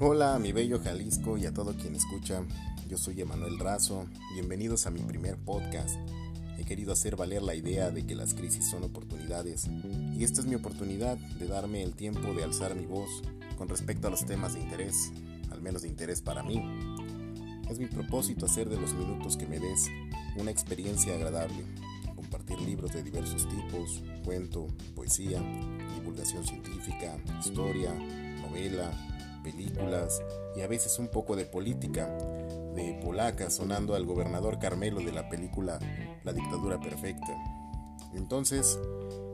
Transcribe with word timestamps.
Hola 0.00 0.36
a 0.36 0.38
mi 0.38 0.52
bello 0.52 0.78
Jalisco 0.78 1.38
y 1.38 1.46
a 1.46 1.52
todo 1.52 1.74
quien 1.74 1.96
escucha. 1.96 2.44
Yo 2.88 2.96
soy 2.96 3.20
Emanuel 3.20 3.58
Razo. 3.58 4.06
Bienvenidos 4.32 4.86
a 4.86 4.92
mi 4.92 5.00
primer 5.00 5.36
podcast. 5.36 5.96
He 6.56 6.64
querido 6.64 6.92
hacer 6.92 7.16
valer 7.16 7.42
la 7.42 7.56
idea 7.56 7.90
de 7.90 8.06
que 8.06 8.14
las 8.14 8.32
crisis 8.32 8.70
son 8.70 8.84
oportunidades 8.84 9.66
y 10.16 10.22
esta 10.22 10.40
es 10.40 10.46
mi 10.46 10.54
oportunidad 10.54 11.16
de 11.16 11.48
darme 11.48 11.82
el 11.82 11.94
tiempo 11.94 12.32
de 12.32 12.44
alzar 12.44 12.76
mi 12.76 12.86
voz 12.86 13.10
con 13.56 13.68
respecto 13.68 14.06
a 14.06 14.10
los 14.10 14.24
temas 14.24 14.54
de 14.54 14.60
interés, 14.60 15.10
al 15.50 15.60
menos 15.62 15.82
de 15.82 15.88
interés 15.88 16.22
para 16.22 16.44
mí. 16.44 16.62
Es 17.68 17.80
mi 17.80 17.86
propósito 17.86 18.46
hacer 18.46 18.68
de 18.68 18.80
los 18.80 18.94
minutos 18.94 19.36
que 19.36 19.48
me 19.48 19.58
des 19.58 19.88
una 20.36 20.52
experiencia 20.52 21.12
agradable, 21.16 21.64
compartir 22.14 22.60
libros 22.60 22.92
de 22.92 23.02
diversos 23.02 23.48
tipos, 23.48 24.04
cuento, 24.24 24.68
poesía, 24.94 25.42
divulgación 25.96 26.46
científica, 26.46 27.16
historia, 27.40 27.92
novela, 28.42 28.92
películas 29.42 30.22
y 30.56 30.60
a 30.60 30.66
veces 30.66 30.98
un 30.98 31.08
poco 31.08 31.36
de 31.36 31.46
política, 31.46 32.06
de 32.74 33.00
polaca 33.02 33.50
sonando 33.50 33.94
al 33.94 34.06
gobernador 34.06 34.58
Carmelo 34.58 35.00
de 35.00 35.12
la 35.12 35.28
película 35.28 35.78
La 36.24 36.32
dictadura 36.32 36.80
perfecta. 36.80 37.34
Entonces, 38.14 38.78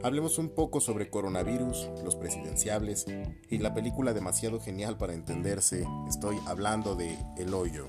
hablemos 0.03 0.39
un 0.39 0.51
poco 0.51 0.81
sobre 0.81 1.09
coronavirus, 1.09 1.91
los 2.05 2.17
presidenciables 2.17 3.07
y 3.51 3.59
la 3.59 3.73
película 3.73 4.13
demasiado 4.13 4.61
genial 4.61 4.97
para 4.97 5.15
entenderse. 5.15 5.87
Estoy 6.09 6.37
hablando 6.47 6.95
de 6.95 7.17
El 7.37 7.55
Hoyo. 7.55 7.89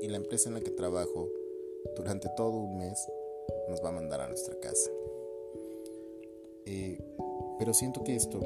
Y 0.00 0.08
la 0.08 0.16
empresa 0.16 0.48
en 0.48 0.54
la 0.54 0.60
que 0.60 0.70
trabajo 0.70 1.30
durante 1.96 2.28
todo 2.36 2.58
un 2.58 2.78
mes 2.78 2.98
nos 3.68 3.82
va 3.84 3.90
a 3.90 3.92
mandar 3.92 4.20
a 4.20 4.26
nuestra 4.26 4.58
casa. 4.58 4.90
Eh, 6.66 6.98
pero 7.58 7.72
siento 7.72 8.02
que 8.02 8.16
esto, 8.16 8.40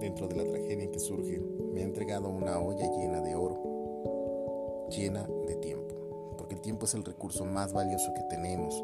dentro 0.00 0.26
de 0.28 0.36
la 0.36 0.44
tragedia 0.44 0.90
que 0.90 0.98
surge, 0.98 1.38
me 1.38 1.82
ha 1.82 1.84
entregado 1.84 2.28
una 2.30 2.58
olla 2.60 2.90
llena 2.96 3.20
de 3.20 3.34
oro, 3.34 4.88
llena 4.88 5.28
de 5.46 5.56
tiempo, 5.56 6.34
porque 6.38 6.54
el 6.54 6.60
tiempo 6.62 6.86
es 6.86 6.94
el 6.94 7.04
recurso 7.04 7.44
más 7.44 7.72
valioso 7.72 8.14
que 8.14 8.22
tenemos 8.30 8.82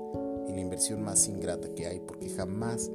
y 0.49 0.53
la 0.53 0.61
inversión 0.61 1.03
más 1.03 1.27
ingrata 1.29 1.75
que 1.75 1.87
hay, 1.87 2.01
porque 2.01 2.29
jamás 2.29 2.91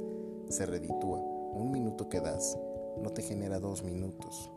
se 0.48 0.64
reditúa 0.64 1.18
un 1.18 1.72
minuto 1.72 2.08
que 2.08 2.20
das 2.20 2.56
no 3.02 3.10
te 3.10 3.22
genera 3.22 3.58
dos 3.58 3.82
minutos. 3.82 4.50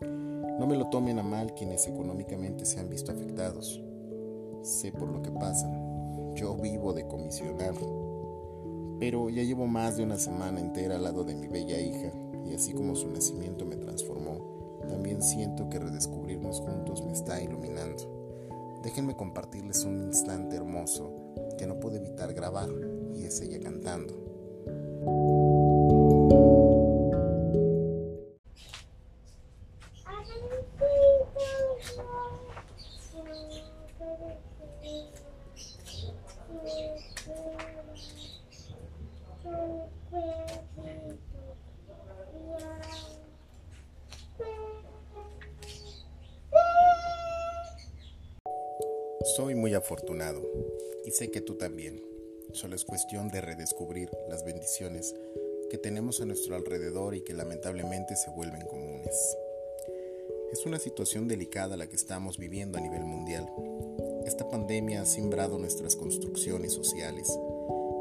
No 0.00 0.66
me 0.66 0.76
lo 0.76 0.88
tomen 0.88 1.18
a 1.18 1.22
mal 1.22 1.54
quienes 1.54 1.86
económicamente 1.86 2.64
se 2.64 2.80
han 2.80 2.88
visto 2.88 3.12
afectados. 3.12 3.80
Sé 4.62 4.92
por 4.92 5.08
lo 5.08 5.22
que 5.22 5.30
pasan. 5.30 6.34
Yo 6.34 6.56
vivo 6.56 6.92
de 6.92 7.06
comisionar. 7.06 7.74
Pero 8.98 9.28
ya 9.30 9.42
llevo 9.42 9.66
más 9.66 9.96
de 9.96 10.04
una 10.04 10.18
semana 10.18 10.60
entera 10.60 10.96
al 10.96 11.04
lado 11.04 11.24
de 11.24 11.34
mi 11.34 11.48
bella 11.48 11.80
hija 11.80 12.12
y 12.44 12.54
así 12.54 12.72
como 12.72 12.94
su 12.94 13.08
nacimiento 13.10 13.64
me 13.64 13.76
transformó, 13.76 14.80
también 14.88 15.22
siento 15.22 15.68
que 15.68 15.78
redescubrirnos 15.78 16.60
juntos 16.60 17.04
me 17.04 17.12
está 17.12 17.42
iluminando. 17.42 18.80
Déjenme 18.82 19.16
compartirles 19.16 19.84
un 19.84 20.02
instante 20.02 20.56
hermoso 20.56 21.10
que 21.58 21.66
no 21.66 21.80
puedo 21.80 21.96
evitar 21.96 22.34
grabar 22.34 22.68
y 23.14 23.24
es 23.24 23.40
ella 23.40 23.60
cantando. 23.60 24.14
Soy 49.36 49.56
muy 49.56 49.74
afortunado 49.74 50.42
y 51.04 51.10
sé 51.10 51.32
que 51.32 51.40
tú 51.40 51.56
también. 51.56 52.00
Solo 52.52 52.76
es 52.76 52.84
cuestión 52.84 53.30
de 53.30 53.40
redescubrir 53.40 54.08
las 54.28 54.44
bendiciones 54.44 55.12
que 55.70 55.76
tenemos 55.76 56.20
a 56.20 56.24
nuestro 56.24 56.54
alrededor 56.54 57.16
y 57.16 57.22
que 57.22 57.34
lamentablemente 57.34 58.14
se 58.14 58.30
vuelven 58.30 58.60
comunes. 58.60 59.36
Es 60.52 60.64
una 60.66 60.78
situación 60.78 61.26
delicada 61.26 61.76
la 61.76 61.88
que 61.88 61.96
estamos 61.96 62.38
viviendo 62.38 62.78
a 62.78 62.80
nivel 62.80 63.02
mundial. 63.02 63.50
Esta 64.24 64.48
pandemia 64.48 65.02
ha 65.02 65.04
simbrado 65.04 65.58
nuestras 65.58 65.96
construcciones 65.96 66.72
sociales, 66.72 67.28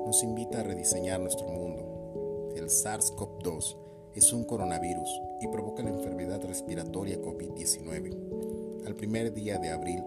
nos 0.06 0.22
invita 0.22 0.60
a 0.60 0.64
rediseñar 0.64 1.20
nuestro 1.20 1.48
mundo. 1.48 2.54
El 2.56 2.66
SARS-CoV-2 2.66 3.78
es 4.14 4.32
un 4.34 4.44
coronavirus 4.44 5.10
y 5.42 5.48
provoca 5.48 5.82
la 5.82 5.90
enfermedad 5.90 6.44
respiratoria 6.44 7.20
COVID-19. 7.20 8.86
Al 8.86 8.96
primer 8.96 9.34
día 9.34 9.58
de 9.58 9.72
abril 9.72 10.04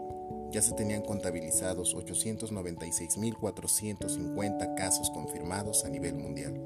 ya 0.56 0.62
se 0.62 0.72
tenían 0.72 1.02
contabilizados 1.02 1.94
896.450 1.94 4.74
casos 4.74 5.10
confirmados 5.10 5.84
a 5.84 5.90
nivel 5.90 6.14
mundial. 6.14 6.58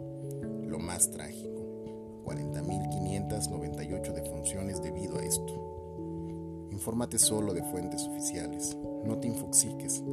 Lo 0.64 0.78
más 0.78 1.10
trágico, 1.10 2.22
40.598 2.24 4.12
defunciones 4.12 4.80
debido 4.80 5.18
a 5.18 5.24
esto. 5.24 6.68
Infórmate 6.70 7.18
solo 7.18 7.52
de 7.52 7.64
fuentes 7.64 8.06
oficiales, 8.06 8.78
no 9.04 9.18
te 9.18 9.26
infoxiques. 9.26 10.04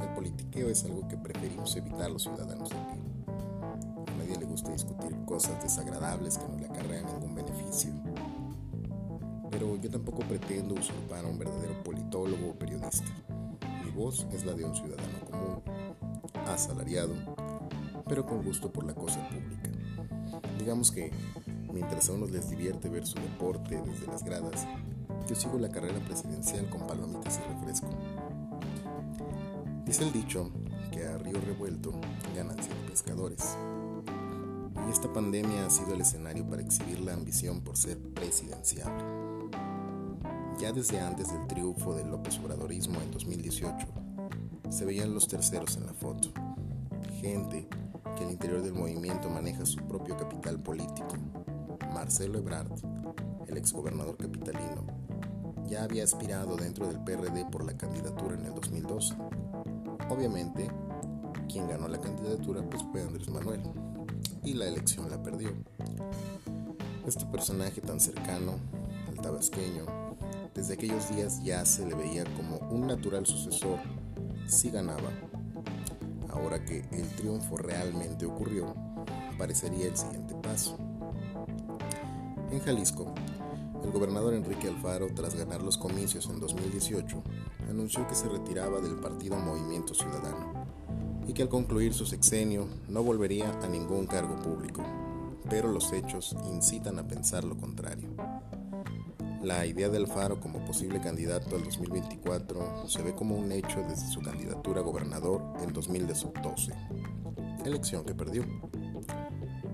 El 0.00 0.08
politiqueo 0.14 0.68
es 0.68 0.84
algo 0.84 1.08
que 1.08 1.16
preferimos 1.16 1.74
evitar 1.76 2.10
los 2.10 2.24
ciudadanos 2.24 2.68
de 2.68 2.76
aquí. 2.76 3.00
A 4.06 4.18
nadie 4.18 4.38
le 4.38 4.44
gusta 4.44 4.70
discutir 4.70 5.16
cosas 5.24 5.62
desagradables 5.62 6.36
que 6.36 6.46
no 6.46 6.58
le 6.58 6.66
acarrean 6.66 7.06
ningún 7.06 7.34
beneficio. 7.34 7.90
Pero 9.50 9.76
yo 9.76 9.90
tampoco 9.90 10.18
pretendo 10.20 10.74
usurpar 10.74 11.24
a 11.24 11.28
un 11.28 11.38
verdadero 11.38 11.82
politólogo 11.82 12.50
o 12.50 12.54
periodista. 12.54 13.06
Mi 13.82 13.90
voz 13.90 14.26
es 14.32 14.44
la 14.44 14.52
de 14.52 14.64
un 14.64 14.76
ciudadano 14.76 15.20
común, 15.30 15.62
asalariado, 16.46 17.14
pero 18.06 18.26
con 18.26 18.42
gusto 18.44 18.70
por 18.70 18.84
la 18.84 18.94
cosa 18.94 19.26
pública. 19.28 19.70
Digamos 20.58 20.90
que 20.90 21.10
mientras 21.72 22.08
a 22.08 22.12
unos 22.12 22.30
les 22.30 22.50
divierte 22.50 22.88
ver 22.88 23.06
su 23.06 23.18
deporte 23.20 23.80
desde 23.80 24.06
las 24.06 24.22
gradas, 24.22 24.66
yo 25.28 25.34
sigo 25.34 25.58
la 25.58 25.68
carrera 25.68 26.00
presidencial 26.00 26.70
con 26.70 26.86
palomitas 26.86 27.38
y 27.38 27.52
refresco. 27.52 27.88
Dice 29.84 30.04
el 30.04 30.12
dicho 30.12 30.50
que 30.90 31.06
a 31.06 31.18
río 31.18 31.38
revuelto 31.40 31.92
ganan 32.34 32.56
siete 32.56 32.80
pescadores. 32.88 33.58
Y 34.86 34.90
esta 34.90 35.12
pandemia 35.12 35.66
ha 35.66 35.70
sido 35.70 35.92
el 35.92 36.00
escenario 36.00 36.48
para 36.48 36.62
exhibir 36.62 37.00
la 37.00 37.12
ambición 37.12 37.60
por 37.60 37.76
ser 37.76 37.98
presidenciable. 38.14 39.04
Ya 40.58 40.72
desde 40.72 40.98
antes 40.98 41.30
del 41.30 41.46
triunfo 41.46 41.94
del 41.94 42.10
López 42.10 42.38
Obradorismo 42.38 42.98
en 43.02 43.10
2018, 43.10 43.86
se 44.70 44.84
veían 44.86 45.12
los 45.12 45.28
terceros 45.28 45.76
en 45.76 45.84
la 45.84 45.92
foto. 45.92 46.30
Gente 47.20 47.68
que 48.16 48.24
al 48.24 48.30
interior 48.30 48.62
del 48.62 48.72
movimiento 48.72 49.28
maneja 49.28 49.66
su 49.66 49.76
propio 49.86 50.16
capital 50.16 50.58
político. 50.58 51.16
Marcelo 51.92 52.38
Ebrard, 52.38 52.72
el 53.46 53.56
exgobernador 53.58 54.16
capitalino, 54.16 54.86
ya 55.68 55.84
había 55.84 56.04
aspirado 56.04 56.56
dentro 56.56 56.86
del 56.86 56.98
PRD 57.00 57.44
por 57.50 57.64
la 57.64 57.76
candidatura 57.76 58.34
en 58.34 58.46
el 58.46 58.54
2012. 58.54 59.14
Obviamente, 60.08 60.70
quien 61.48 61.68
ganó 61.68 61.88
la 61.88 62.00
candidatura 62.00 62.62
pues 62.68 62.82
fue 62.90 63.02
Andrés 63.02 63.28
Manuel 63.28 63.60
y 64.42 64.54
la 64.54 64.66
elección 64.66 65.10
la 65.10 65.22
perdió. 65.22 65.50
Este 67.06 67.24
personaje 67.26 67.80
tan 67.80 68.00
cercano 68.00 68.54
al 69.08 69.16
tabasqueño, 69.16 69.84
desde 70.54 70.74
aquellos 70.74 71.08
días 71.10 71.42
ya 71.42 71.64
se 71.64 71.86
le 71.86 71.94
veía 71.94 72.24
como 72.36 72.58
un 72.70 72.86
natural 72.86 73.26
sucesor 73.26 73.78
si 74.46 74.70
ganaba. 74.70 75.10
Ahora 76.30 76.64
que 76.64 76.80
el 76.92 77.08
triunfo 77.16 77.56
realmente 77.56 78.26
ocurrió, 78.26 78.74
parecería 79.36 79.86
el 79.86 79.96
siguiente 79.96 80.34
paso. 80.34 80.78
En 82.50 82.60
Jalisco, 82.60 83.14
el 83.88 83.94
gobernador 83.94 84.34
Enrique 84.34 84.68
Alfaro, 84.68 85.06
tras 85.14 85.34
ganar 85.34 85.62
los 85.62 85.78
comicios 85.78 86.28
en 86.28 86.38
2018, 86.40 87.22
anunció 87.70 88.06
que 88.06 88.14
se 88.14 88.28
retiraba 88.28 88.80
del 88.80 88.96
partido 88.96 89.36
Movimiento 89.36 89.94
Ciudadano 89.94 90.66
y 91.26 91.32
que 91.32 91.40
al 91.40 91.48
concluir 91.48 91.94
su 91.94 92.04
sexenio 92.04 92.68
no 92.88 93.02
volvería 93.02 93.50
a 93.62 93.66
ningún 93.66 94.06
cargo 94.06 94.36
público, 94.42 94.84
pero 95.48 95.72
los 95.72 95.90
hechos 95.94 96.36
incitan 96.52 96.98
a 96.98 97.08
pensar 97.08 97.44
lo 97.44 97.56
contrario. 97.56 98.10
La 99.42 99.64
idea 99.64 99.88
de 99.88 99.96
Alfaro 99.96 100.38
como 100.38 100.62
posible 100.66 101.00
candidato 101.00 101.56
al 101.56 101.64
2024 101.64 102.88
se 102.88 103.02
ve 103.02 103.14
como 103.14 103.36
un 103.36 103.50
hecho 103.52 103.82
desde 103.88 104.06
su 104.12 104.20
candidatura 104.20 104.80
a 104.80 104.84
gobernador 104.84 105.42
en 105.62 105.72
2012, 105.72 106.74
elección 107.64 108.04
que 108.04 108.14
perdió. 108.14 108.44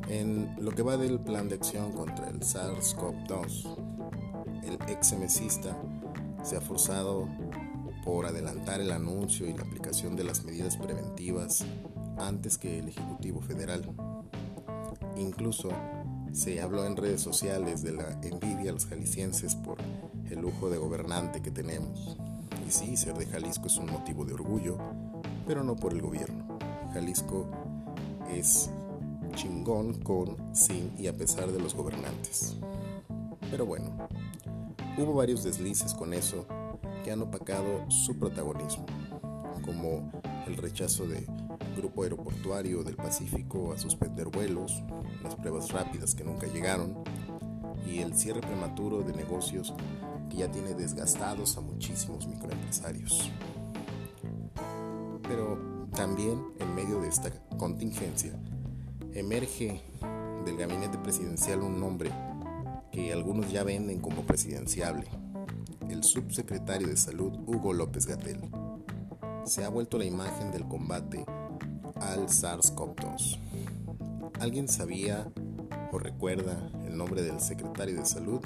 En 0.09 0.55
lo 0.61 0.71
que 0.71 0.83
va 0.83 0.97
del 0.97 1.19
plan 1.19 1.49
de 1.49 1.57
acción 1.57 1.91
contra 1.93 2.29
el 2.29 2.41
SARS-CoV-2, 2.41 3.84
el 4.67 4.79
ex 4.89 5.17
mesista 5.19 5.77
se 6.43 6.57
ha 6.57 6.61
forzado 6.61 7.29
por 8.05 8.27
adelantar 8.27 8.81
el 8.81 8.93
anuncio 8.93 9.49
y 9.49 9.55
la 9.55 9.63
aplicación 9.63 10.15
de 10.17 10.25
las 10.25 10.45
medidas 10.45 10.77
preventivas 10.77 11.65
antes 12.19 12.59
que 12.59 12.79
el 12.79 12.89
Ejecutivo 12.89 13.41
Federal. 13.41 13.83
Incluso 15.17 15.71
se 16.33 16.61
habló 16.61 16.85
en 16.85 16.97
redes 16.97 17.21
sociales 17.21 17.83
de 17.83 17.93
la 17.93 18.19
envidia 18.23 18.71
a 18.71 18.75
los 18.75 18.87
jaliscienses 18.87 19.55
por 19.55 19.79
el 20.31 20.41
lujo 20.41 20.69
de 20.69 20.79
gobernante 20.79 21.41
que 21.41 21.51
tenemos. 21.51 22.17
Y 22.67 22.71
sí, 22.71 22.97
ser 22.97 23.15
de 23.15 23.27
Jalisco 23.27 23.69
es 23.69 23.77
un 23.77 23.87
motivo 23.87 24.25
de 24.25 24.35
orgullo, 24.35 24.79
pero 25.47 25.63
no 25.63 25.77
por 25.77 25.93
el 25.93 26.03
gobierno. 26.03 26.59
Jalisco 26.93 27.47
es 28.31 28.71
chingón 29.35 29.95
con, 30.03 30.37
sin 30.55 30.93
y 30.99 31.07
a 31.07 31.17
pesar 31.17 31.51
de 31.51 31.59
los 31.59 31.75
gobernantes. 31.75 32.57
Pero 33.51 33.67
bueno, 33.67 34.09
hubo 34.97 35.15
varios 35.15 35.43
deslices 35.43 35.95
con 35.95 36.15
eso 36.15 36.47
que 37.03 37.11
han 37.11 37.23
opacado 37.23 37.89
su 37.91 38.19
protagonismo, 38.19 38.87
como 39.63 40.11
el 40.47 40.57
rechazo 40.57 41.07
de 41.07 41.27
Grupo 41.77 42.05
Aeroportuario 42.05 42.85
del 42.85 42.97
Pacífico 42.97 43.73
a 43.73 43.79
suspender 43.79 44.29
vuelos, 44.29 44.83
las 45.23 45.35
pruebas 45.37 45.71
rápidas 45.73 46.15
que 46.15 46.25
nunca 46.25 46.47
llegaron 46.47 47.03
y 47.87 47.99
el 47.99 48.15
cierre 48.15 48.41
prematuro 48.41 49.03
de 49.03 49.13
negocios 49.13 49.75
que 50.31 50.37
ya 50.37 50.51
tiene 50.51 50.75
desgastados 50.75 51.57
a 51.57 51.61
muchísimos 51.61 52.27
microempresarios. 52.27 53.31
Pero 55.23 55.89
también 55.95 56.43
en 56.61 56.75
medio 56.75 57.01
de 57.01 57.09
esta 57.09 57.31
contingencia 57.57 58.33
emerge 59.13 59.83
del 60.45 60.57
gabinete 60.57 60.99
presidencial 60.99 61.61
un 61.61 61.81
nombre 61.81 62.11
que 62.95 63.13
algunos 63.13 63.51
ya 63.51 63.65
venden 63.65 63.99
como 63.99 64.23
presidenciable, 64.23 65.09
el 65.91 66.05
subsecretario 66.05 66.87
de 66.87 66.97
Salud 66.97 67.33
Hugo 67.45 67.73
López 67.73 68.07
Gatel. 68.07 68.41
Se 69.45 69.65
ha 69.65 69.69
vuelto 69.69 69.99
la 69.99 70.05
imagen 70.05 70.53
del 70.53 70.69
combate 70.69 71.25
al 71.97 72.29
SARS-CoV-2. 72.29 73.41
¿Alguien 74.39 74.69
sabía 74.69 75.27
o 75.91 75.99
recuerda 75.99 76.71
el 76.87 76.97
nombre 76.97 77.23
del 77.23 77.41
secretario 77.41 77.97
de 77.97 78.07
Salud? 78.07 78.41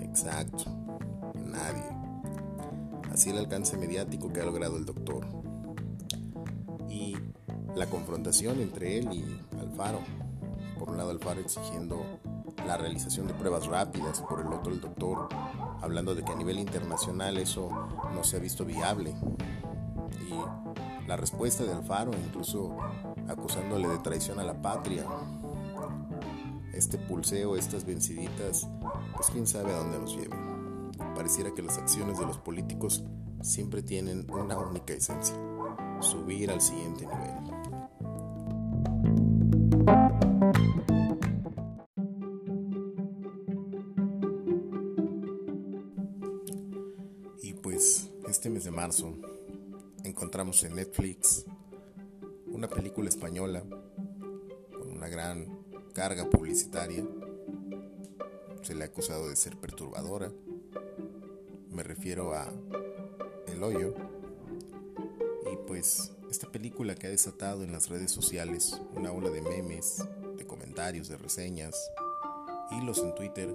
Exacto, 0.00 0.64
nadie. 1.36 1.84
Así 3.12 3.30
el 3.30 3.38
alcance 3.38 3.76
mediático 3.76 4.32
que 4.32 4.40
ha 4.40 4.44
logrado 4.44 4.76
el 4.76 4.84
doctor. 4.84 5.24
Y 6.90 7.14
la 7.76 7.86
confrontación 7.86 8.60
entre 8.60 8.98
él 8.98 9.08
y 9.12 9.56
Alfaro. 9.60 10.00
Por 10.80 10.90
un 10.90 10.96
lado 10.96 11.10
Alfaro 11.10 11.40
exigiendo 11.40 12.04
la 12.66 12.76
realización 12.76 13.26
de 13.26 13.34
pruebas 13.34 13.66
rápidas, 13.66 14.22
por 14.28 14.40
el 14.40 14.52
otro 14.52 14.72
el 14.72 14.80
doctor 14.80 15.28
hablando 15.80 16.14
de 16.14 16.24
que 16.24 16.32
a 16.32 16.36
nivel 16.36 16.58
internacional 16.58 17.38
eso 17.38 17.70
no 18.14 18.24
se 18.24 18.36
ha 18.36 18.40
visto 18.40 18.64
viable. 18.64 19.14
Y 20.28 21.06
la 21.06 21.16
respuesta 21.16 21.64
de 21.64 21.72
Alfaro, 21.72 22.12
incluso 22.12 22.76
acusándole 23.28 23.88
de 23.88 23.98
traición 23.98 24.40
a 24.40 24.44
la 24.44 24.60
patria. 24.60 25.04
Este 26.72 26.98
pulseo, 26.98 27.56
estas 27.56 27.84
venciditas, 27.84 28.68
pues 29.14 29.28
quién 29.30 29.46
sabe 29.46 29.72
a 29.72 29.78
dónde 29.78 29.98
nos 29.98 30.16
lleven. 30.16 30.92
Pareciera 31.14 31.54
que 31.54 31.62
las 31.62 31.78
acciones 31.78 32.18
de 32.18 32.26
los 32.26 32.38
políticos 32.38 33.04
siempre 33.42 33.82
tienen 33.82 34.26
una 34.30 34.58
única 34.58 34.92
esencia, 34.92 35.36
subir 36.00 36.50
al 36.50 36.60
siguiente 36.60 37.06
nivel. 37.06 37.55
Marzo 48.86 49.12
encontramos 50.04 50.62
en 50.62 50.76
Netflix 50.76 51.44
una 52.46 52.68
película 52.68 53.08
española 53.08 53.64
con 54.70 54.92
una 54.92 55.08
gran 55.08 55.44
carga 55.92 56.30
publicitaria. 56.30 57.04
Se 58.62 58.76
le 58.76 58.84
ha 58.84 58.86
acusado 58.86 59.28
de 59.28 59.34
ser 59.34 59.56
perturbadora. 59.56 60.30
Me 61.72 61.82
refiero 61.82 62.32
a 62.32 62.46
El 63.48 63.64
Hoyo. 63.64 63.92
Y 65.52 65.56
pues 65.66 66.12
esta 66.30 66.48
película 66.52 66.94
que 66.94 67.08
ha 67.08 67.10
desatado 67.10 67.64
en 67.64 67.72
las 67.72 67.88
redes 67.88 68.12
sociales 68.12 68.80
una 68.94 69.10
ola 69.10 69.30
de 69.30 69.42
memes, 69.42 70.06
de 70.36 70.46
comentarios, 70.46 71.08
de 71.08 71.16
reseñas, 71.16 71.74
hilos 72.70 72.98
en 72.98 73.16
Twitter 73.16 73.48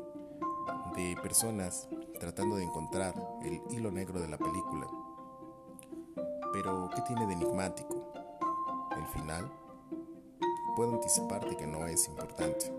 de 0.97 1.15
personas 1.23 1.87
tratando 2.19 2.57
de 2.57 2.65
encontrar 2.65 3.15
el 3.45 3.61
hilo 3.73 3.91
negro 3.91 4.19
de 4.19 4.27
la 4.27 4.37
película. 4.37 4.87
Pero, 6.53 6.89
¿qué 6.93 7.01
tiene 7.01 7.25
de 7.27 7.33
enigmático? 7.33 8.13
El 8.97 9.07
final. 9.07 9.51
Puedo 10.75 10.93
anticiparte 10.93 11.55
que 11.55 11.67
no 11.67 11.85
es 11.85 12.07
importante. 12.07 12.71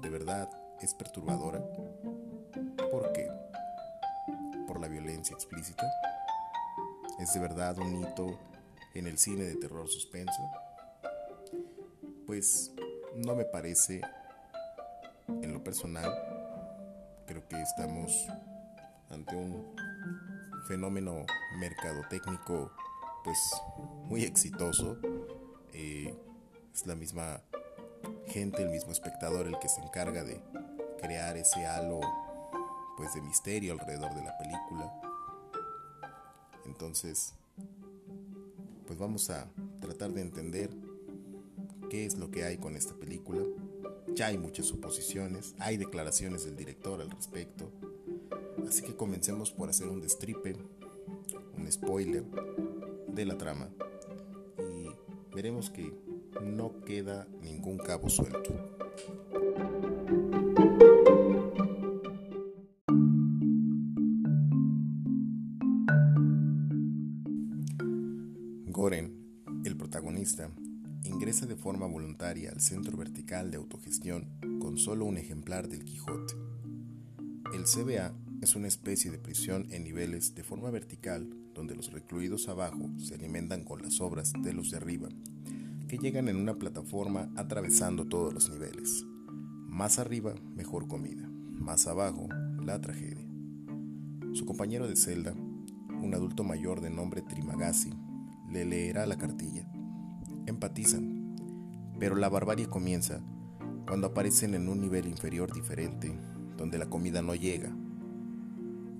De 0.00 0.10
verdad, 0.10 0.50
es 0.80 0.94
perturbadora. 0.94 1.62
¿Por 2.90 3.12
qué? 3.12 3.28
¿Por 4.66 4.80
la 4.80 4.88
violencia 4.88 5.34
explícita? 5.34 5.86
¿Es 7.18 7.32
de 7.34 7.40
verdad 7.40 7.78
un 7.78 7.96
hito 7.96 8.38
en 8.94 9.06
el 9.06 9.18
cine 9.18 9.44
de 9.44 9.56
terror 9.56 9.88
suspenso? 9.88 10.42
Pues 12.26 12.72
no 13.14 13.34
me 13.34 13.44
parece, 13.44 14.00
en 15.28 15.52
lo 15.52 15.62
personal, 15.62 16.10
creo 17.26 17.46
que 17.48 17.60
estamos 17.60 18.26
ante 19.10 19.36
un 19.36 19.74
fenómeno 20.66 21.24
mercadotécnico 21.58 22.72
pues 23.24 23.38
muy 24.08 24.24
exitoso. 24.24 24.98
Eh, 25.72 26.14
es 26.74 26.86
la 26.86 26.94
misma 26.94 27.42
gente, 28.26 28.62
el 28.62 28.70
mismo 28.70 28.92
espectador 28.92 29.46
el 29.46 29.58
que 29.58 29.68
se 29.68 29.80
encarga 29.80 30.24
de 30.24 30.42
crear 31.00 31.36
ese 31.36 31.66
halo 31.66 32.00
pues 32.96 33.14
de 33.14 33.20
misterio 33.22 33.72
alrededor 33.72 34.14
de 34.14 34.22
la 34.22 34.36
película. 34.38 34.92
Entonces, 36.64 37.34
pues 38.86 38.98
vamos 38.98 39.30
a 39.30 39.48
tratar 39.80 40.12
de 40.12 40.20
entender 40.20 40.70
qué 41.90 42.06
es 42.06 42.16
lo 42.16 42.30
que 42.30 42.44
hay 42.44 42.58
con 42.58 42.76
esta 42.76 42.94
película. 42.94 43.42
Ya 44.14 44.26
hay 44.26 44.38
muchas 44.38 44.66
suposiciones, 44.66 45.54
hay 45.58 45.76
declaraciones 45.76 46.44
del 46.44 46.56
director 46.56 47.00
al 47.00 47.10
respecto. 47.10 47.70
Así 48.68 48.82
que 48.82 48.96
comencemos 48.96 49.50
por 49.50 49.68
hacer 49.68 49.88
un 49.88 50.00
destripe, 50.00 50.56
un 51.56 51.70
spoiler 51.70 52.24
de 53.08 53.24
la 53.24 53.36
trama 53.36 53.68
y 54.58 54.88
veremos 55.34 55.70
que 55.70 55.92
no 56.42 56.80
queda 56.84 57.28
ningún 57.42 57.78
cabo 57.78 58.08
suelto. 58.08 58.52
Goren, 68.66 69.60
el 69.64 69.76
protagonista, 69.76 70.50
ingresa 71.04 71.46
de 71.46 71.56
forma 71.56 71.86
voluntaria 71.86 72.50
al 72.50 72.60
Centro 72.60 72.96
Vertical 72.96 73.50
de 73.50 73.58
Autogestión 73.58 74.28
con 74.60 74.78
solo 74.78 75.04
un 75.04 75.18
ejemplar 75.18 75.68
del 75.68 75.84
Quijote. 75.84 76.34
El 77.54 77.64
CBA 77.64 78.14
es 78.42 78.54
una 78.54 78.68
especie 78.68 79.10
de 79.10 79.18
prisión 79.18 79.68
en 79.70 79.84
niveles 79.84 80.34
de 80.34 80.42
forma 80.42 80.70
vertical 80.70 81.34
donde 81.54 81.74
los 81.74 81.92
recluidos 81.92 82.48
abajo 82.48 82.90
se 82.98 83.14
alimentan 83.14 83.64
con 83.64 83.80
las 83.80 84.02
obras 84.02 84.34
de 84.42 84.52
los 84.52 84.70
de 84.70 84.76
arriba, 84.76 85.08
que 85.88 85.96
llegan 85.96 86.28
en 86.28 86.36
una 86.36 86.58
plataforma 86.58 87.30
atravesando 87.36 88.06
todos 88.06 88.34
los 88.34 88.50
niveles. 88.50 89.04
Más 89.68 89.98
arriba, 89.98 90.34
mejor 90.54 90.86
comida. 90.88 91.26
Más 91.26 91.86
abajo, 91.86 92.28
la 92.62 92.80
tragedia. 92.80 93.26
Su 94.34 94.44
compañero 94.44 94.86
de 94.86 94.96
celda, 94.96 95.32
un 95.32 96.12
adulto 96.14 96.44
mayor 96.44 96.82
de 96.82 96.90
nombre 96.90 97.22
Trimagasi, 97.22 97.94
le 98.50 98.66
leerá 98.66 99.06
la 99.06 99.16
cartilla 99.16 99.72
empatizan, 100.46 101.36
pero 101.98 102.16
la 102.16 102.28
barbarie 102.28 102.66
comienza 102.66 103.20
cuando 103.86 104.08
aparecen 104.08 104.54
en 104.54 104.68
un 104.68 104.80
nivel 104.80 105.06
inferior 105.06 105.52
diferente, 105.52 106.12
donde 106.56 106.78
la 106.78 106.86
comida 106.86 107.22
no 107.22 107.34
llega. 107.34 107.74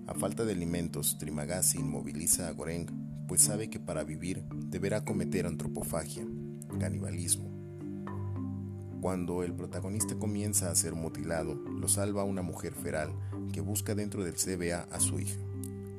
A 0.07 0.15
falta 0.15 0.45
de 0.45 0.53
alimentos, 0.53 1.17
Trimagasi 1.19 1.79
inmoviliza 1.79 2.49
a 2.49 2.53
Goreng, 2.53 2.87
pues 3.29 3.43
sabe 3.43 3.71
que 3.71 3.79
para 3.79 4.05
vivir 4.05 4.45
deberá 4.67 5.05
cometer 5.05 5.47
antropofagia, 5.47 6.27
canibalismo. 6.81 7.51
Cuando 9.01 9.43
el 9.43 9.55
protagonista 9.55 10.17
comienza 10.17 10.71
a 10.71 10.75
ser 10.75 10.95
mutilado, 10.95 11.55
lo 11.55 11.89
salva 11.89 12.25
una 12.25 12.43
mujer 12.43 12.75
feral 12.75 13.13
que 13.53 13.61
busca 13.61 13.95
dentro 13.95 14.25
del 14.25 14.35
CBA 14.35 14.87
a 14.91 15.01
su 15.01 15.19
hija. 15.19 15.41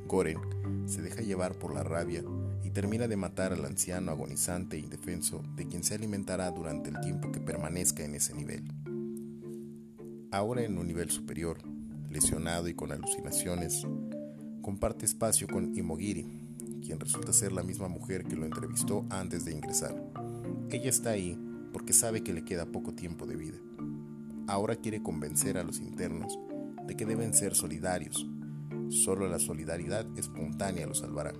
Goren 0.07 0.39
se 0.85 1.01
deja 1.01 1.21
llevar 1.21 1.55
por 1.55 1.73
la 1.73 1.83
rabia 1.83 2.23
y 2.63 2.69
termina 2.69 3.07
de 3.07 3.17
matar 3.17 3.51
al 3.53 3.65
anciano 3.65 4.11
agonizante 4.11 4.77
e 4.77 4.79
indefenso 4.79 5.43
de 5.55 5.67
quien 5.67 5.83
se 5.83 5.95
alimentará 5.95 6.51
durante 6.51 6.89
el 6.89 6.99
tiempo 6.99 7.31
que 7.31 7.39
permanezca 7.39 8.03
en 8.03 8.15
ese 8.15 8.33
nivel. 8.33 8.63
Ahora 10.31 10.63
en 10.63 10.77
un 10.77 10.87
nivel 10.87 11.09
superior, 11.09 11.57
lesionado 12.13 12.67
y 12.67 12.75
con 12.75 12.91
alucinaciones, 12.91 13.85
comparte 14.61 15.05
espacio 15.05 15.47
con 15.47 15.75
Imogiri, 15.75 16.25
quien 16.81 16.99
resulta 16.99 17.33
ser 17.33 17.51
la 17.51 17.63
misma 17.63 17.87
mujer 17.87 18.23
que 18.23 18.35
lo 18.35 18.45
entrevistó 18.45 19.05
antes 19.09 19.43
de 19.45 19.51
ingresar. 19.51 19.95
Ella 20.69 20.89
está 20.89 21.09
ahí 21.09 21.37
porque 21.73 21.91
sabe 21.91 22.23
que 22.23 22.33
le 22.33 22.45
queda 22.45 22.67
poco 22.67 22.93
tiempo 22.93 23.25
de 23.25 23.35
vida. 23.35 23.57
Ahora 24.47 24.75
quiere 24.75 25.01
convencer 25.01 25.57
a 25.57 25.63
los 25.63 25.79
internos 25.79 26.37
de 26.85 26.95
que 26.95 27.05
deben 27.05 27.33
ser 27.33 27.55
solidarios. 27.55 28.27
Solo 28.89 29.27
la 29.27 29.39
solidaridad 29.39 30.05
espontánea 30.17 30.85
los 30.85 30.99
salvará. 30.99 31.33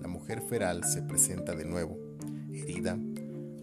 La 0.00 0.08
mujer 0.08 0.40
feral 0.42 0.84
se 0.84 1.02
presenta 1.02 1.54
de 1.54 1.64
nuevo, 1.64 1.98
herida, 2.52 2.98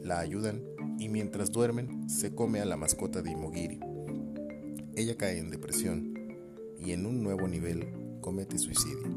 la 0.04 0.20
ayudan 0.20 0.62
y 1.00 1.08
mientras 1.10 1.52
duermen 1.52 2.10
se 2.10 2.36
come 2.36 2.60
a 2.60 2.66
la 2.66 2.78
mascota 2.78 3.22
de 3.22 3.32
Imogiri. 3.32 3.80
Ella 4.98 5.18
cae 5.18 5.40
en 5.40 5.50
depresión 5.50 6.14
y 6.80 6.94
en 6.94 7.06
un 7.06 7.22
nuevo 7.22 7.50
nivel 7.50 7.86
comete 8.22 8.58
suicidio. 8.58 9.14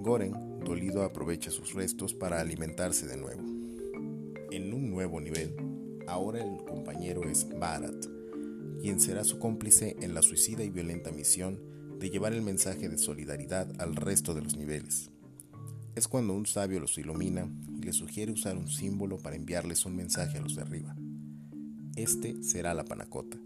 Goren, 0.00 0.32
dolido, 0.64 1.02
aprovecha 1.02 1.50
sus 1.50 1.74
restos 1.74 2.14
para 2.14 2.40
alimentarse 2.40 3.06
de 3.06 3.18
nuevo. 3.18 3.42
En 4.50 4.72
un 4.72 4.90
nuevo 4.90 5.20
nivel, 5.20 5.54
ahora 6.06 6.42
el 6.42 6.64
compañero 6.64 7.24
es 7.24 7.46
Barat, 7.58 8.06
quien 8.80 8.98
será 8.98 9.24
su 9.24 9.38
cómplice 9.38 9.94
en 10.00 10.14
la 10.14 10.22
suicida 10.22 10.64
y 10.64 10.70
violenta 10.70 11.10
misión 11.10 11.60
de 11.98 12.08
llevar 12.08 12.32
el 12.32 12.40
mensaje 12.40 12.88
de 12.88 12.96
solidaridad 12.96 13.70
al 13.78 13.94
resto 13.94 14.32
de 14.32 14.40
los 14.40 14.56
niveles. 14.56 15.10
Es 15.96 16.08
cuando 16.08 16.32
un 16.32 16.46
sabio 16.46 16.80
los 16.80 16.96
ilumina 16.96 17.46
y 17.76 17.82
les 17.82 17.96
sugiere 17.96 18.32
usar 18.32 18.56
un 18.56 18.68
símbolo 18.68 19.18
para 19.18 19.36
enviarles 19.36 19.84
un 19.84 19.96
mensaje 19.96 20.38
a 20.38 20.40
los 20.40 20.56
de 20.56 20.62
arriba. 20.62 20.96
Este 21.94 22.42
será 22.42 22.72
la 22.72 22.86
panacota. 22.86 23.38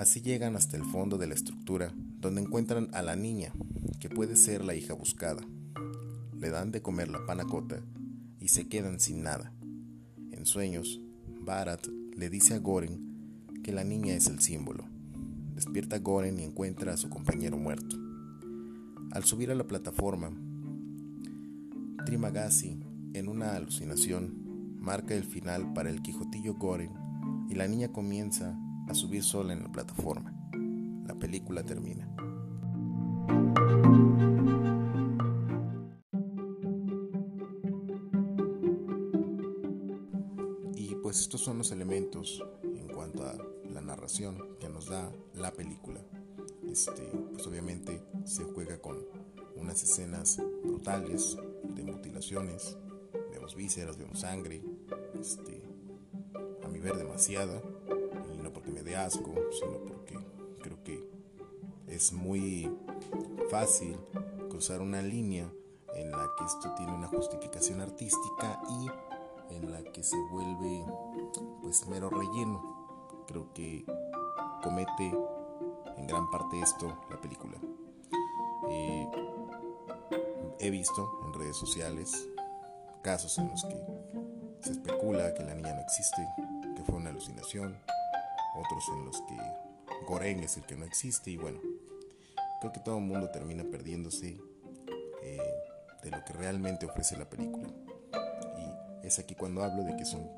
Así 0.00 0.22
llegan 0.22 0.56
hasta 0.56 0.78
el 0.78 0.84
fondo 0.84 1.18
de 1.18 1.26
la 1.26 1.34
estructura, 1.34 1.92
donde 1.94 2.40
encuentran 2.40 2.88
a 2.94 3.02
la 3.02 3.16
niña, 3.16 3.52
que 4.00 4.08
puede 4.08 4.34
ser 4.34 4.64
la 4.64 4.74
hija 4.74 4.94
buscada. 4.94 5.42
Le 6.38 6.48
dan 6.48 6.70
de 6.70 6.80
comer 6.80 7.08
la 7.08 7.26
panacota 7.26 7.82
y 8.40 8.48
se 8.48 8.66
quedan 8.66 8.98
sin 8.98 9.22
nada. 9.22 9.52
En 10.32 10.46
sueños, 10.46 11.02
Barat 11.42 11.86
le 12.16 12.30
dice 12.30 12.54
a 12.54 12.60
Goren 12.60 13.60
que 13.62 13.72
la 13.72 13.84
niña 13.84 14.14
es 14.14 14.26
el 14.28 14.40
símbolo. 14.40 14.86
Despierta 15.54 15.98
Goren 15.98 16.40
y 16.40 16.44
encuentra 16.44 16.94
a 16.94 16.96
su 16.96 17.10
compañero 17.10 17.58
muerto. 17.58 17.98
Al 19.12 19.24
subir 19.24 19.50
a 19.50 19.54
la 19.54 19.66
plataforma, 19.66 20.32
Trimagasi, 22.06 22.80
en 23.12 23.28
una 23.28 23.54
alucinación, 23.54 24.78
marca 24.80 25.14
el 25.14 25.24
final 25.24 25.74
para 25.74 25.90
el 25.90 26.00
Quijotillo 26.00 26.54
Goren 26.54 26.94
y 27.50 27.54
la 27.54 27.68
niña 27.68 27.92
comienza 27.92 28.58
a 28.90 28.94
subir 28.94 29.22
sola 29.22 29.52
en 29.52 29.62
la 29.62 29.70
plataforma. 29.70 30.34
La 31.06 31.14
película 31.14 31.62
termina. 31.62 32.08
Y 40.74 40.96
pues 40.96 41.20
estos 41.20 41.40
son 41.40 41.58
los 41.58 41.70
elementos 41.70 42.42
en 42.64 42.88
cuanto 42.88 43.24
a 43.24 43.36
la 43.72 43.80
narración 43.80 44.56
que 44.58 44.68
nos 44.68 44.86
da 44.86 45.12
la 45.34 45.52
película. 45.52 46.00
Este, 46.68 47.02
pues 47.32 47.46
obviamente 47.46 48.02
se 48.24 48.42
juega 48.42 48.80
con 48.80 48.98
unas 49.54 49.82
escenas 49.84 50.42
brutales 50.64 51.36
de 51.62 51.84
mutilaciones, 51.84 52.76
vemos 53.30 53.54
vísceras, 53.54 53.98
vemos 53.98 54.20
sangre, 54.20 54.64
este, 55.20 55.62
a 56.64 56.68
mi 56.68 56.80
ver 56.80 56.96
demasiada, 56.96 57.62
porque 58.70 58.82
me 58.82 58.82
dé 58.82 58.96
asco, 58.96 59.32
sino 59.52 59.78
porque 59.86 60.18
creo 60.62 60.82
que 60.84 61.08
es 61.88 62.12
muy 62.12 62.70
fácil 63.50 63.96
cruzar 64.48 64.80
una 64.80 65.02
línea 65.02 65.50
en 65.94 66.10
la 66.10 66.28
que 66.38 66.44
esto 66.44 66.72
tiene 66.76 66.92
una 66.92 67.08
justificación 67.08 67.80
artística 67.80 68.60
y 68.70 69.54
en 69.54 69.72
la 69.72 69.82
que 69.82 70.02
se 70.02 70.16
vuelve 70.30 70.84
pues 71.62 71.86
mero 71.88 72.10
relleno. 72.10 73.24
Creo 73.26 73.52
que 73.52 73.84
comete 74.62 75.12
en 75.96 76.06
gran 76.06 76.30
parte 76.30 76.60
esto 76.60 77.04
la 77.10 77.20
película. 77.20 77.56
Eh, 78.70 79.10
he 80.58 80.70
visto 80.70 81.20
en 81.26 81.34
redes 81.34 81.56
sociales 81.56 82.28
casos 83.02 83.38
en 83.38 83.48
los 83.48 83.64
que 83.64 83.82
se 84.60 84.72
especula 84.72 85.32
que 85.34 85.44
la 85.44 85.54
niña 85.54 85.74
no 85.74 85.80
existe, 85.80 86.28
que 86.76 86.82
fue 86.84 86.96
una 86.96 87.10
alucinación, 87.10 87.78
otros 88.54 88.88
en 88.88 89.04
los 89.04 89.20
que 89.22 89.36
Goren 90.06 90.40
es 90.40 90.56
el 90.56 90.64
que 90.64 90.76
no 90.76 90.84
existe 90.84 91.30
y 91.30 91.36
bueno, 91.36 91.60
creo 92.60 92.72
que 92.72 92.80
todo 92.80 92.98
el 92.98 93.04
mundo 93.04 93.30
termina 93.30 93.64
perdiéndose 93.64 94.40
eh, 95.22 95.54
de 96.02 96.10
lo 96.10 96.24
que 96.24 96.32
realmente 96.32 96.86
ofrece 96.86 97.16
la 97.16 97.28
película. 97.28 97.68
Y 98.58 99.06
es 99.06 99.18
aquí 99.18 99.34
cuando 99.34 99.62
hablo 99.62 99.84
de 99.84 99.96
que 99.96 100.02
es 100.02 100.14
un 100.14 100.30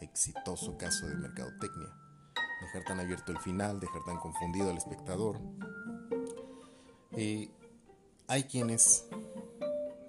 exitoso 0.00 0.76
caso 0.76 1.06
de 1.06 1.14
mercadotecnia. 1.16 1.88
Dejar 2.60 2.84
tan 2.84 3.00
abierto 3.00 3.32
el 3.32 3.38
final, 3.38 3.78
dejar 3.78 4.02
tan 4.04 4.18
confundido 4.18 4.70
al 4.70 4.76
espectador. 4.76 5.40
Hay 8.30 8.44
quienes 8.44 9.06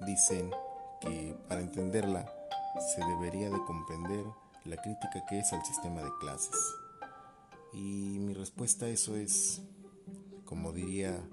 dicen 0.05 0.51
que 0.99 1.35
para 1.47 1.61
entenderla 1.61 2.29
se 2.93 3.03
debería 3.05 3.49
de 3.49 3.57
comprender 3.65 4.25
la 4.65 4.75
crítica 4.75 5.25
que 5.27 5.39
es 5.39 5.53
al 5.53 5.63
sistema 5.63 6.01
de 6.01 6.09
clases. 6.19 6.55
Y 7.73 8.19
mi 8.19 8.33
respuesta 8.33 8.87
a 8.87 8.89
eso 8.89 9.15
es, 9.15 9.61
como 10.45 10.73
diría 10.73 11.23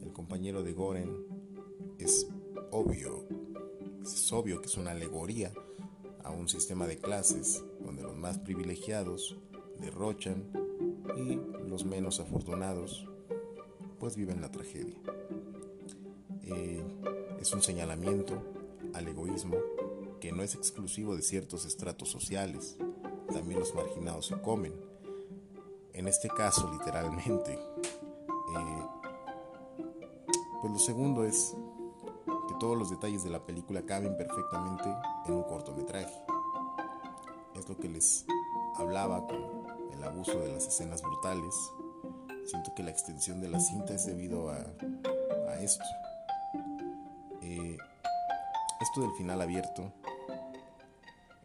el 0.00 0.12
compañero 0.12 0.62
de 0.62 0.72
Goren, 0.72 1.26
es 1.98 2.28
obvio, 2.70 3.24
es 4.02 4.32
obvio 4.32 4.60
que 4.60 4.66
es 4.66 4.76
una 4.76 4.92
alegoría 4.92 5.52
a 6.22 6.30
un 6.30 6.48
sistema 6.48 6.86
de 6.86 6.98
clases 6.98 7.62
donde 7.84 8.02
los 8.02 8.16
más 8.16 8.38
privilegiados 8.38 9.36
derrochan 9.80 10.44
y 11.16 11.40
los 11.68 11.84
menos 11.84 12.20
afortunados 12.20 13.08
pues 13.98 14.16
viven 14.16 14.40
la 14.40 14.50
tragedia. 14.50 14.96
Eh, 16.42 16.82
es 17.40 17.52
un 17.52 17.62
señalamiento 17.62 18.42
al 18.94 19.08
egoísmo 19.08 19.56
que 20.20 20.32
no 20.32 20.44
es 20.44 20.54
exclusivo 20.54 21.16
de 21.16 21.22
ciertos 21.22 21.64
estratos 21.66 22.08
sociales, 22.08 22.76
también 23.32 23.58
los 23.58 23.74
marginados 23.74 24.26
se 24.26 24.40
comen 24.40 24.91
en 25.94 26.08
este 26.08 26.28
caso 26.28 26.70
literalmente. 26.70 27.52
Eh, 27.52 28.86
pues 30.60 30.72
lo 30.72 30.78
segundo 30.78 31.24
es 31.24 31.56
que 32.48 32.54
todos 32.60 32.78
los 32.78 32.90
detalles 32.90 33.24
de 33.24 33.30
la 33.30 33.44
película 33.44 33.82
caben 33.82 34.16
perfectamente 34.16 34.88
en 35.26 35.34
un 35.34 35.42
cortometraje. 35.44 36.14
Es 37.54 37.68
lo 37.68 37.76
que 37.76 37.88
les 37.88 38.24
hablaba 38.76 39.26
con 39.26 39.66
el 39.92 40.04
abuso 40.04 40.38
de 40.40 40.52
las 40.52 40.66
escenas 40.66 41.02
brutales. 41.02 41.54
Siento 42.46 42.72
que 42.74 42.82
la 42.82 42.90
extensión 42.90 43.40
de 43.40 43.48
la 43.48 43.60
cinta 43.60 43.94
es 43.94 44.06
debido 44.06 44.50
a, 44.50 44.64
esto. 45.60 45.84
Eh, 47.40 47.76
esto 48.80 49.00
del 49.02 49.12
final 49.12 49.40
abierto 49.40 49.92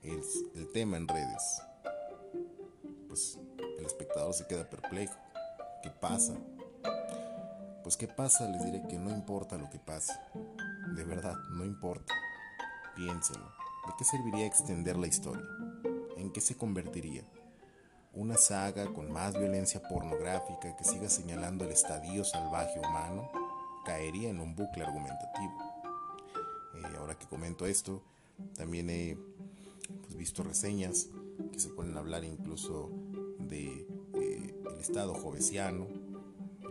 es 0.01 0.43
el 0.55 0.71
tema 0.71 0.97
en 0.97 1.07
redes. 1.07 1.61
Espectador 3.87 4.33
se 4.33 4.45
queda 4.45 4.69
perplejo. 4.69 5.15
¿Qué 5.81 5.89
pasa? 5.89 6.33
Pues 7.83 7.95
¿qué 7.95 8.07
pasa? 8.07 8.49
Les 8.49 8.65
diré 8.65 8.85
que 8.87 8.97
no 8.97 9.09
importa 9.09 9.57
lo 9.57 9.69
que 9.69 9.79
pase. 9.79 10.13
De 10.93 11.05
verdad, 11.05 11.35
no 11.51 11.63
importa. 11.63 12.13
Piénsenlo. 12.95 13.47
¿De 13.87 13.93
qué 13.97 14.03
serviría 14.03 14.45
extender 14.45 14.97
la 14.97 15.07
historia? 15.07 15.45
¿En 16.17 16.33
qué 16.33 16.41
se 16.41 16.57
convertiría? 16.57 17.23
¿Una 18.13 18.35
saga 18.35 18.93
con 18.93 19.09
más 19.11 19.37
violencia 19.37 19.81
pornográfica 19.81 20.75
que 20.75 20.83
siga 20.83 21.07
señalando 21.07 21.63
el 21.63 21.71
estadio 21.71 22.25
salvaje 22.25 22.79
humano? 22.79 23.31
Caería 23.85 24.29
en 24.29 24.41
un 24.41 24.53
bucle 24.53 24.83
argumentativo. 24.83 25.57
Eh, 26.75 26.97
ahora 26.97 27.17
que 27.17 27.27
comento 27.27 27.65
esto, 27.65 28.03
también 28.55 28.89
he 28.89 29.17
pues, 30.01 30.17
visto 30.17 30.43
reseñas 30.43 31.07
que 31.53 31.59
se 31.59 31.69
pueden 31.69 31.95
hablar 31.95 32.25
incluso 32.25 32.91
de 33.47 33.87
eh, 34.13 34.55
estado 34.79 35.13
jovesiano 35.13 35.87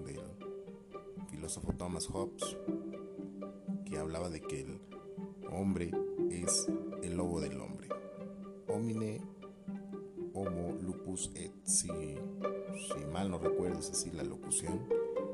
del 0.04 0.20
filósofo 1.30 1.72
Thomas 1.72 2.06
Hobbes 2.06 2.56
que 3.84 3.98
hablaba 3.98 4.28
de 4.28 4.40
que 4.40 4.60
el 4.62 4.80
hombre 5.50 5.92
es 6.30 6.68
el 7.02 7.16
lobo 7.16 7.40
del 7.40 7.60
hombre. 7.60 7.88
Homine 8.68 9.20
homo 10.36 10.76
lupus 10.82 11.30
et 11.34 11.52
si, 11.64 11.88
si 11.88 13.04
mal 13.10 13.30
no 13.30 13.38
recuerdo 13.38 13.78
es 13.78 13.90
así 13.90 14.10
la 14.10 14.22
locución 14.22 14.86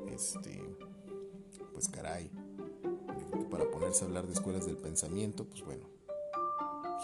este 0.07 0.63
pues 1.73 1.89
caray 1.89 2.31
para 3.51 3.69
ponerse 3.71 4.05
a 4.05 4.07
hablar 4.07 4.27
de 4.27 4.35
escuelas 4.35 4.67
del 4.67 4.77
pensamiento 4.77 5.45
pues 5.45 5.65
bueno 5.65 5.89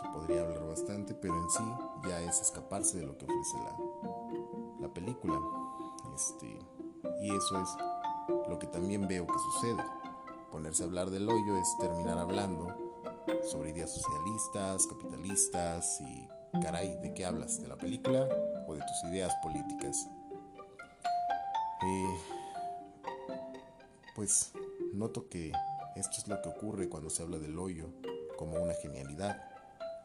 se 0.00 0.08
podría 0.10 0.42
hablar 0.42 0.64
bastante 0.64 1.14
pero 1.14 1.34
en 1.42 1.50
sí 1.50 2.08
ya 2.08 2.22
es 2.22 2.40
escaparse 2.40 2.98
de 2.98 3.06
lo 3.06 3.18
que 3.18 3.24
ofrece 3.24 3.56
la 3.56 3.87
película 4.98 5.40
este 6.14 6.58
y 7.20 7.34
eso 7.34 7.60
es 7.60 7.68
lo 8.48 8.58
que 8.58 8.66
también 8.66 9.06
veo 9.06 9.26
que 9.26 9.38
sucede 9.38 9.84
ponerse 10.50 10.82
a 10.82 10.86
hablar 10.86 11.10
del 11.10 11.28
hoyo 11.28 11.56
es 11.56 11.76
terminar 11.78 12.18
hablando 12.18 12.66
sobre 13.48 13.70
ideas 13.70 13.92
socialistas 13.92 14.86
capitalistas 14.86 16.00
y 16.00 16.28
Caray, 16.62 16.96
¿de 17.02 17.12
qué 17.12 17.26
hablas? 17.26 17.60
¿De 17.60 17.68
la 17.68 17.76
película 17.76 18.26
o 18.66 18.74
de 18.74 18.80
tus 18.80 19.10
ideas 19.10 19.34
políticas? 19.42 20.08
Eh, 21.82 22.18
pues 24.16 24.52
noto 24.94 25.28
que 25.28 25.52
esto 25.94 26.16
es 26.16 26.26
lo 26.26 26.40
que 26.40 26.48
ocurre 26.48 26.88
cuando 26.88 27.10
se 27.10 27.22
habla 27.22 27.38
del 27.38 27.58
hoyo 27.58 27.90
como 28.38 28.60
una 28.60 28.72
genialidad. 28.74 29.46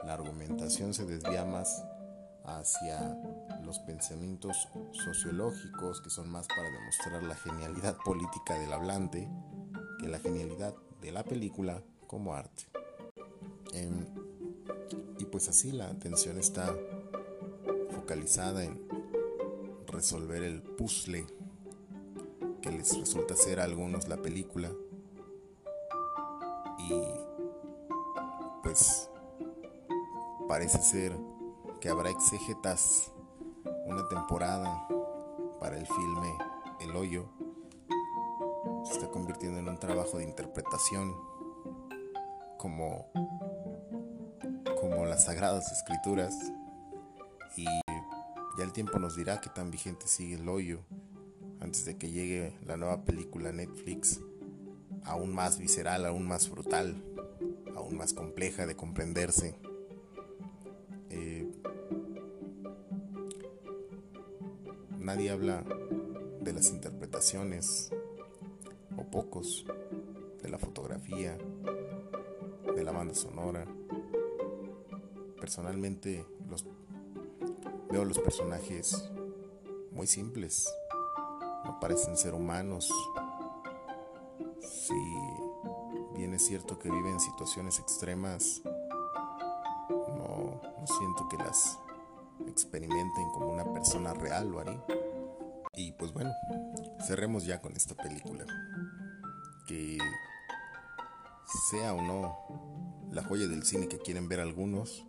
La 0.05 0.13
argumentación 0.13 0.93
se 0.93 1.05
desvía 1.05 1.45
más 1.45 1.83
hacia 2.45 3.17
los 3.63 3.79
pensamientos 3.79 4.67
sociológicos 4.91 6.01
que 6.01 6.09
son 6.09 6.29
más 6.29 6.47
para 6.47 6.69
demostrar 6.69 7.23
la 7.23 7.35
genialidad 7.35 7.97
política 8.03 8.57
del 8.59 8.73
hablante 8.73 9.29
que 10.00 10.07
la 10.07 10.19
genialidad 10.19 10.73
de 11.01 11.12
la 11.12 11.23
película 11.23 11.81
como 12.07 12.33
arte. 12.33 12.65
Em, 13.73 14.05
pues 15.33 15.50
así 15.50 15.71
la 15.71 15.88
atención 15.88 16.38
está 16.38 16.77
focalizada 17.89 18.63
en 18.63 18.88
resolver 19.88 20.43
el 20.43 20.62
puzzle 20.62 21.25
que 22.62 22.71
les 22.71 22.95
resulta 22.95 23.35
ser 23.35 23.59
a 23.59 23.63
algunos 23.63 24.07
la 24.07 24.17
película 24.17 24.69
y 26.77 26.93
pues 28.62 29.09
parece 30.47 30.83
ser 30.83 31.17
que 31.84 31.90
habrá 31.90 32.12
exégetas 32.12 33.12
una 33.86 34.08
temporada 34.08 34.88
para 35.60 35.78
el 35.78 35.86
filme 35.86 36.34
El 36.80 36.96
Hoyo 36.96 37.25
se 38.86 38.94
está 38.94 39.10
convirtiendo 39.10 39.60
en 39.60 39.68
un 39.68 39.78
trabajo 39.78 40.18
de 40.18 40.24
interpretación 40.24 41.13
como 42.58 43.12
como 44.80 45.04
las 45.04 45.25
sagradas 45.25 45.74
escrituras 45.74 46.54
y 47.58 47.66
ya 47.66 48.63
el 48.63 48.72
tiempo 48.72 48.98
nos 48.98 49.18
dirá 49.18 49.42
que 49.42 49.50
tan 49.50 49.70
vigente 49.70 50.08
sigue 50.08 50.36
el 50.36 50.48
hoyo 50.48 50.86
antes 51.60 51.84
de 51.84 51.98
que 51.98 52.12
llegue 52.12 52.58
la 52.66 52.78
nueva 52.78 53.04
película 53.04 53.52
Netflix 53.52 54.22
aún 55.04 55.36
más 55.36 55.58
visceral, 55.58 56.06
aún 56.06 56.25
más 56.30 56.50
brutal, 56.50 57.04
aún 57.75 57.98
más 57.98 58.13
compleja 58.13 58.66
de 58.66 58.78
comprenderse. 58.78 59.60
Eh, 61.10 61.52
nadie 65.03 65.31
habla 65.31 65.63
de 66.41 66.53
las 66.53 66.69
interpretaciones, 66.72 67.91
o 68.98 69.03
pocos, 69.03 69.65
de 70.41 70.50
la 70.50 70.57
fotografía, 70.57 71.38
de 72.75 72.83
la 72.83 72.91
banda 72.91 73.13
sonora. 73.13 73.65
Personalmente 75.39 76.25
los 76.49 76.65
veo 77.91 78.06
los 78.06 78.19
personajes 78.19 79.10
muy 79.91 80.08
simples, 80.08 80.73
no 81.65 81.80
parecen 81.80 82.15
ser 82.17 82.34
humanos. 82.34 82.89
Si 84.62 84.93
bien 86.15 86.34
es 86.34 86.45
cierto 86.45 86.80
que 86.80 86.89
viven 86.89 87.19
situaciones 87.19 87.80
extremas, 87.80 88.62
no, 89.89 90.62
no 90.80 90.88
siento 90.88 91.28
que 91.30 91.38
las 91.38 91.78
experimenten 92.47 93.29
como 93.34 93.51
una 93.51 93.71
persona 93.73 94.13
real, 94.13 94.49
lo 94.49 94.60
haré. 94.60 94.79
Y 95.75 95.91
pues 95.93 96.12
bueno, 96.13 96.32
cerremos 97.06 97.45
ya 97.45 97.62
con 97.62 97.75
esta 97.75 97.95
película. 97.95 98.45
Que 99.67 99.97
sea 101.69 101.93
o 101.93 102.01
no 102.01 102.38
la 103.12 103.23
joya 103.23 103.47
del 103.47 103.63
cine 103.63 103.88
que 103.88 103.99
quieren 103.99 104.27
ver 104.27 104.39
algunos, 104.39 105.06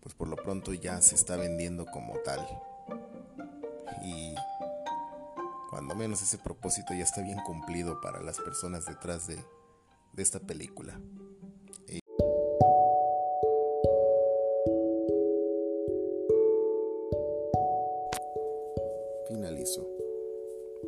pues 0.00 0.14
por 0.14 0.28
lo 0.28 0.36
pronto 0.36 0.72
ya 0.72 1.00
se 1.02 1.14
está 1.14 1.36
vendiendo 1.36 1.86
como 1.86 2.14
tal. 2.18 2.40
Y 4.02 4.34
cuando 5.70 5.94
menos 5.94 6.22
ese 6.22 6.38
propósito 6.38 6.94
ya 6.94 7.02
está 7.04 7.22
bien 7.22 7.38
cumplido 7.40 8.00
para 8.00 8.22
las 8.22 8.38
personas 8.38 8.86
detrás 8.86 9.26
de, 9.26 9.44
esta 10.16 10.40
película. 10.40 10.98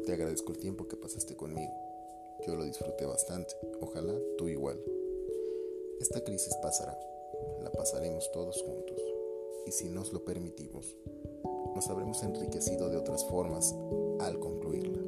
Te 0.08 0.14
agradezco 0.14 0.52
el 0.52 0.58
tiempo 0.58 0.88
que 0.88 0.96
pasaste 0.96 1.36
conmigo. 1.36 1.70
Yo 2.46 2.56
lo 2.56 2.64
disfruté 2.64 3.04
bastante. 3.04 3.54
Ojalá 3.82 4.14
tú 4.38 4.48
igual. 4.48 4.80
Esta 6.00 6.24
crisis 6.24 6.56
pasará. 6.62 6.98
La 7.62 7.70
pasaremos 7.70 8.32
todos 8.32 8.62
juntos 8.62 8.98
y 9.66 9.70
si 9.70 9.90
nos 9.90 10.14
lo 10.14 10.24
permitimos, 10.24 10.96
nos 11.74 11.90
habremos 11.90 12.22
enriquecido 12.22 12.88
de 12.88 12.96
otras 12.96 13.22
formas 13.26 13.74
al 14.20 14.38
concluirla. 14.38 14.98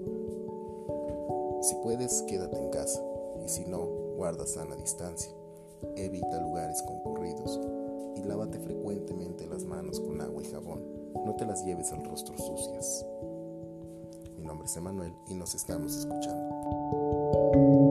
Si 1.62 1.76
puedes, 1.76 2.20
quédate 2.28 2.58
en 2.58 2.68
casa 2.68 3.02
y 3.42 3.48
si 3.48 3.64
no, 3.64 3.86
guarda 4.18 4.46
sana 4.46 4.76
distancia. 4.76 5.32
Evita 5.96 6.42
lugares 6.42 6.82
concurridos 6.82 7.58
y 8.16 8.22
lávate 8.22 8.58
frecuentemente 8.58 9.46
las 9.46 9.64
manos 9.64 9.98
con 9.98 10.20
agua 10.20 10.42
y 10.42 10.50
jabón. 10.50 10.84
No 11.24 11.36
te 11.36 11.46
las 11.46 11.64
lleves 11.64 11.90
al 11.90 12.04
rostro 12.04 12.36
sucias 12.36 13.06
nombre 14.50 14.66
es 14.66 14.76
Emanuel 14.76 15.14
y 15.28 15.34
nos 15.34 15.54
estamos 15.54 15.94
escuchando. 15.94 17.89